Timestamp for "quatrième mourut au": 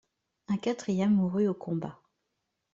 0.57-1.53